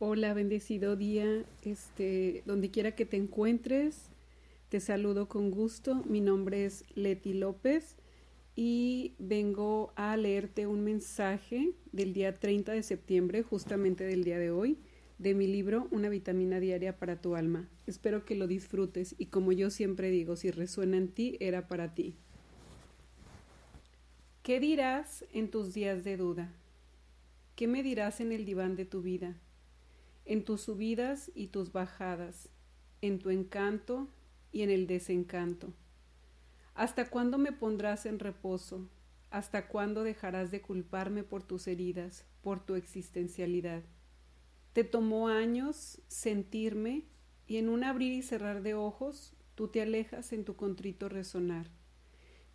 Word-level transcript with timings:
Hola, 0.00 0.32
bendecido 0.32 0.94
día, 0.94 1.44
este, 1.64 2.44
donde 2.46 2.70
quiera 2.70 2.92
que 2.94 3.04
te 3.04 3.16
encuentres, 3.16 4.10
te 4.68 4.78
saludo 4.78 5.26
con 5.28 5.50
gusto. 5.50 6.04
Mi 6.04 6.20
nombre 6.20 6.64
es 6.64 6.84
Leti 6.94 7.32
López 7.32 7.96
y 8.54 9.16
vengo 9.18 9.92
a 9.96 10.16
leerte 10.16 10.68
un 10.68 10.84
mensaje 10.84 11.72
del 11.90 12.12
día 12.12 12.38
30 12.38 12.70
de 12.70 12.84
septiembre, 12.84 13.42
justamente 13.42 14.04
del 14.04 14.22
día 14.22 14.38
de 14.38 14.52
hoy, 14.52 14.78
de 15.18 15.34
mi 15.34 15.48
libro 15.48 15.88
Una 15.90 16.08
vitamina 16.08 16.60
diaria 16.60 16.96
para 16.96 17.20
tu 17.20 17.34
alma. 17.34 17.68
Espero 17.88 18.24
que 18.24 18.36
lo 18.36 18.46
disfrutes 18.46 19.16
y 19.18 19.26
como 19.26 19.50
yo 19.50 19.68
siempre 19.68 20.12
digo, 20.12 20.36
si 20.36 20.52
resuena 20.52 20.96
en 20.96 21.08
ti, 21.08 21.36
era 21.40 21.66
para 21.66 21.94
ti. 21.94 22.14
¿Qué 24.44 24.60
dirás 24.60 25.24
en 25.32 25.50
tus 25.50 25.74
días 25.74 26.04
de 26.04 26.16
duda? 26.16 26.54
¿Qué 27.56 27.66
me 27.66 27.82
dirás 27.82 28.20
en 28.20 28.30
el 28.30 28.44
diván 28.44 28.76
de 28.76 28.84
tu 28.84 29.02
vida? 29.02 29.36
En 30.28 30.44
tus 30.44 30.60
subidas 30.60 31.32
y 31.34 31.46
tus 31.46 31.72
bajadas, 31.72 32.50
en 33.00 33.18
tu 33.18 33.30
encanto 33.30 34.08
y 34.52 34.60
en 34.60 34.68
el 34.68 34.86
desencanto. 34.86 35.72
¿Hasta 36.74 37.08
cuándo 37.08 37.38
me 37.38 37.50
pondrás 37.50 38.04
en 38.04 38.18
reposo? 38.18 38.90
¿Hasta 39.30 39.68
cuándo 39.68 40.04
dejarás 40.04 40.50
de 40.50 40.60
culparme 40.60 41.22
por 41.22 41.44
tus 41.44 41.66
heridas, 41.66 42.26
por 42.42 42.60
tu 42.60 42.74
existencialidad? 42.74 43.82
Te 44.74 44.84
tomó 44.84 45.28
años 45.28 46.02
sentirme 46.08 47.06
y 47.46 47.56
en 47.56 47.70
un 47.70 47.82
abrir 47.82 48.12
y 48.12 48.20
cerrar 48.20 48.62
de 48.62 48.74
ojos 48.74 49.34
tú 49.54 49.68
te 49.68 49.80
alejas 49.80 50.34
en 50.34 50.44
tu 50.44 50.56
contrito 50.56 51.08
resonar. 51.08 51.70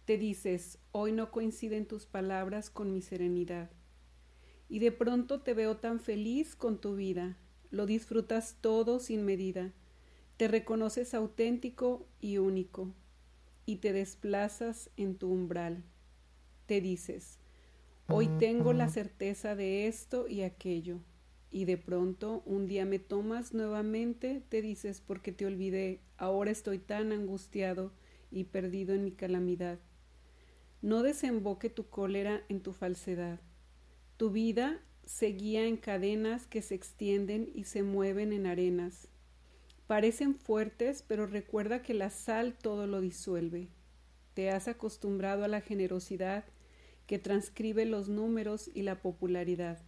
Te 0.06 0.20
dices, 0.20 0.78
hoy 0.92 1.12
no 1.12 1.32
coinciden 1.32 1.88
tus 1.88 2.06
palabras 2.06 2.70
con 2.70 2.94
mi 2.94 3.02
serenidad. 3.02 3.72
Y 4.70 4.78
de 4.78 4.92
pronto 4.92 5.42
te 5.42 5.56
veo 5.56 5.78
tan 5.78 6.00
feliz 6.00 6.56
con 6.56 6.80
tu 6.80 6.96
vida, 6.96 7.36
lo 7.74 7.88
disfrutas 7.88 8.56
todo 8.62 9.00
sin 9.00 9.26
medida, 9.26 9.74
te 10.38 10.48
reconoces 10.48 11.16
auténtico 11.16 12.06
y 12.22 12.38
único, 12.38 12.94
y 13.66 13.78
te 13.78 13.94
desplazas 13.94 14.92
en 14.96 15.16
tu 15.16 15.32
umbral. 15.32 15.84
Te 16.68 16.82
dices, 16.82 17.40
hoy 18.08 18.30
tengo 18.38 18.74
la 18.74 18.90
certeza 18.90 19.56
de 19.56 19.88
esto 19.88 20.28
y 20.28 20.44
aquello, 20.44 21.00
y 21.50 21.66
de 21.66 21.78
pronto 21.78 22.44
un 22.46 22.68
día 22.68 22.86
me 22.86 23.00
tomas 23.00 23.56
nuevamente, 23.56 24.44
te 24.50 24.62
dices, 24.62 25.02
porque 25.02 25.32
te 25.32 25.48
olvidé, 25.48 26.00
ahora 26.18 26.52
estoy 26.52 26.78
tan 26.78 27.12
angustiado 27.12 27.92
y 28.30 28.44
perdido 28.44 28.94
en 28.94 29.04
mi 29.04 29.14
calamidad. 29.14 29.80
No 30.84 31.02
desemboque 31.02 31.72
tu 31.72 31.90
cólera 31.90 32.44
en 32.50 32.62
tu 32.62 32.72
falsedad. 32.72 33.40
Tu 34.18 34.30
vida 34.30 34.80
seguía 35.06 35.66
en 35.66 35.78
cadenas 35.78 36.48
que 36.48 36.62
se 36.62 36.76
extienden 36.76 37.52
y 37.54 37.66
se 37.66 37.84
mueven 37.84 38.34
en 38.34 38.46
arenas. 38.46 39.08
Parecen 39.88 40.36
fuertes, 40.36 41.04
pero 41.08 41.28
recuerda 41.28 41.82
que 41.82 41.94
la 41.94 42.10
sal 42.10 42.56
todo 42.58 42.88
lo 42.88 43.02
disuelve. 43.02 43.70
Te 44.34 44.50
has 44.50 44.68
acostumbrado 44.68 45.44
a 45.44 45.48
la 45.48 45.62
generosidad 45.62 46.46
que 47.06 47.20
transcribe 47.20 47.86
los 47.86 48.10
números 48.10 48.72
y 48.74 48.84
la 48.84 49.02
popularidad. 49.02 49.82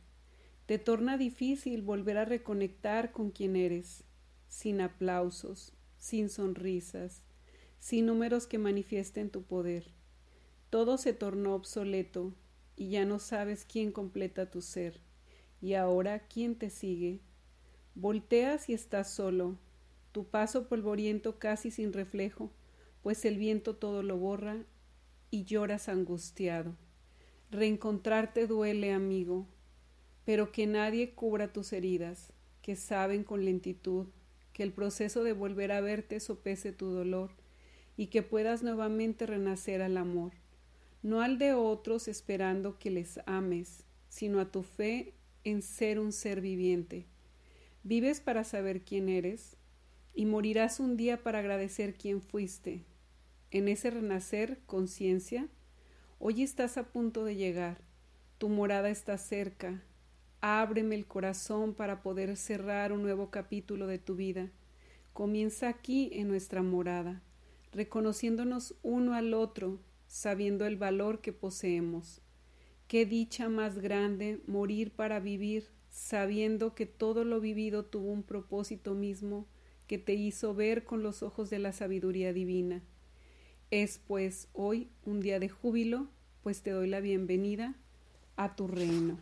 Te 0.65 0.79
torna 0.79 1.17
difícil 1.17 1.81
volver 1.81 2.17
a 2.17 2.25
reconectar 2.25 3.11
con 3.11 3.31
quien 3.31 3.55
eres, 3.55 4.03
sin 4.47 4.81
aplausos, 4.81 5.73
sin 5.97 6.29
sonrisas, 6.29 7.23
sin 7.79 8.05
números 8.05 8.47
que 8.47 8.57
manifiesten 8.57 9.29
tu 9.29 9.43
poder. 9.43 9.93
Todo 10.69 10.97
se 10.97 11.13
tornó 11.13 11.55
obsoleto 11.55 12.33
y 12.75 12.89
ya 12.89 13.05
no 13.05 13.19
sabes 13.19 13.65
quién 13.65 13.91
completa 13.91 14.49
tu 14.49 14.61
ser. 14.61 15.04
Y 15.65 15.73
ahora, 15.73 16.19
¿quién 16.19 16.53
te 16.53 16.69
sigue? 16.69 17.21
Volteas 17.95 18.69
y 18.69 18.75
estás 18.75 19.09
solo, 19.09 19.57
tu 20.11 20.25
paso 20.25 20.67
polvoriento 20.67 21.39
casi 21.39 21.71
sin 21.71 21.91
reflejo, 21.91 22.51
pues 23.01 23.25
el 23.25 23.39
viento 23.39 23.75
todo 23.75 24.03
lo 24.03 24.15
borra 24.15 24.63
y 25.31 25.45
lloras 25.45 25.89
angustiado. 25.89 26.75
Reencontrarte 27.49 28.45
duele, 28.45 28.93
amigo, 28.93 29.47
pero 30.23 30.51
que 30.51 30.67
nadie 30.67 31.15
cubra 31.15 31.51
tus 31.51 31.73
heridas, 31.73 32.31
que 32.61 32.75
saben 32.75 33.23
con 33.23 33.43
lentitud 33.43 34.05
que 34.53 34.61
el 34.61 34.71
proceso 34.71 35.23
de 35.23 35.33
volver 35.33 35.71
a 35.71 35.81
verte 35.81 36.19
sopese 36.19 36.73
tu 36.73 36.91
dolor 36.91 37.31
y 37.97 38.09
que 38.11 38.21
puedas 38.21 38.61
nuevamente 38.61 39.25
renacer 39.25 39.81
al 39.81 39.97
amor, 39.97 40.33
no 41.01 41.21
al 41.21 41.39
de 41.39 41.55
otros 41.55 42.07
esperando 42.07 42.77
que 42.77 42.91
les 42.91 43.19
ames, 43.25 43.83
sino 44.09 44.39
a 44.39 44.51
tu 44.51 44.61
fe 44.61 45.15
en 45.45 45.61
ser 45.61 45.99
un 45.99 46.11
ser 46.11 46.41
viviente. 46.41 47.05
Vives 47.83 48.19
para 48.19 48.43
saber 48.43 48.81
quién 48.81 49.07
eres 49.07 49.55
y 50.13 50.25
morirás 50.25 50.79
un 50.79 50.97
día 50.97 51.21
para 51.23 51.39
agradecer 51.39 51.93
quién 51.93 52.21
fuiste. 52.21 52.83
En 53.51 53.67
ese 53.67 53.91
renacer, 53.91 54.59
conciencia, 54.65 55.47
hoy 56.19 56.41
estás 56.41 56.77
a 56.77 56.91
punto 56.91 57.23
de 57.23 57.35
llegar. 57.35 57.77
Tu 58.39 58.49
morada 58.49 58.89
está 58.89 59.17
cerca. 59.17 59.83
Ábreme 60.41 60.95
el 60.95 61.05
corazón 61.05 61.73
para 61.73 62.01
poder 62.01 62.35
cerrar 62.37 62.91
un 62.91 63.03
nuevo 63.03 63.29
capítulo 63.29 63.87
de 63.87 63.99
tu 63.99 64.15
vida. 64.15 64.49
Comienza 65.13 65.69
aquí 65.69 66.09
en 66.13 66.27
nuestra 66.27 66.63
morada, 66.63 67.21
reconociéndonos 67.71 68.75
uno 68.81 69.13
al 69.13 69.33
otro, 69.33 69.79
sabiendo 70.07 70.65
el 70.65 70.75
valor 70.75 71.21
que 71.21 71.33
poseemos. 71.33 72.21
Qué 72.87 73.07
dicha 73.07 73.49
más 73.49 73.79
grande 73.79 74.41
morir 74.45 74.91
para 74.91 75.19
vivir, 75.19 75.69
sabiendo 75.89 76.75
que 76.75 76.85
todo 76.85 77.25
lo 77.25 77.39
vivido 77.41 77.83
tuvo 77.83 78.11
un 78.11 78.21
propósito 78.21 78.93
mismo 78.93 79.47
que 79.87 79.97
te 79.97 80.13
hizo 80.13 80.53
ver 80.53 80.83
con 80.83 81.01
los 81.01 81.23
ojos 81.23 81.49
de 81.49 81.57
la 81.57 81.73
sabiduría 81.73 82.31
divina. 82.31 82.83
Es 83.71 83.99
pues 84.05 84.49
hoy 84.53 84.87
un 85.03 85.19
día 85.19 85.39
de 85.39 85.49
júbilo, 85.49 86.09
pues 86.43 86.61
te 86.61 86.69
doy 86.69 86.87
la 86.87 86.99
bienvenida 86.99 87.73
a 88.35 88.55
tu 88.55 88.67
reino. 88.67 89.17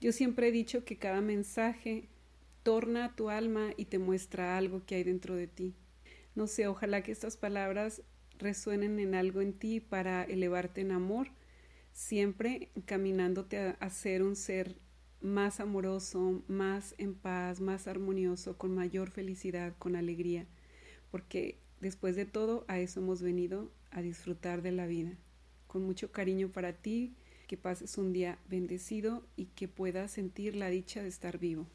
Yo 0.00 0.10
siempre 0.10 0.48
he 0.48 0.52
dicho 0.52 0.84
que 0.84 0.98
cada 0.98 1.20
mensaje 1.20 2.08
torna 2.64 3.04
a 3.04 3.14
tu 3.14 3.30
alma 3.30 3.70
y 3.76 3.84
te 3.84 4.00
muestra 4.00 4.58
algo 4.58 4.84
que 4.84 4.96
hay 4.96 5.04
dentro 5.04 5.36
de 5.36 5.46
ti. 5.46 5.74
No 6.34 6.48
sé, 6.48 6.66
ojalá 6.66 7.04
que 7.04 7.12
estas 7.12 7.36
palabras 7.36 8.02
resuenen 8.36 8.98
en 8.98 9.14
algo 9.14 9.40
en 9.42 9.52
ti 9.52 9.78
para 9.78 10.24
elevarte 10.24 10.80
en 10.80 10.90
amor 10.90 11.28
siempre 11.94 12.70
caminándote 12.84 13.76
a, 13.78 13.88
ser 13.88 14.22
un 14.22 14.36
ser 14.36 14.76
más 15.22 15.60
amoroso, 15.60 16.42
más 16.48 16.94
en 16.98 17.14
paz, 17.14 17.60
más 17.60 17.86
armonioso, 17.86 18.58
con 18.58 18.74
mayor 18.74 19.10
felicidad, 19.10 19.74
con 19.78 19.96
alegría, 19.96 20.46
porque 21.10 21.60
después 21.80 22.16
de 22.16 22.26
todo 22.26 22.64
a 22.68 22.80
eso 22.80 23.00
hemos 23.00 23.22
venido 23.22 23.70
a 23.90 24.02
disfrutar 24.02 24.60
de 24.60 24.72
la 24.72 24.86
vida. 24.86 25.16
Con 25.68 25.84
mucho 25.84 26.10
cariño 26.10 26.50
para 26.50 26.72
ti, 26.72 27.14
que 27.46 27.56
pases 27.56 27.96
un 27.96 28.12
día 28.12 28.38
bendecido 28.48 29.24
y 29.36 29.46
que 29.46 29.68
puedas 29.68 30.10
sentir 30.10 30.56
la 30.56 30.68
dicha 30.68 31.00
de 31.00 31.08
estar 31.08 31.38
vivo. 31.38 31.66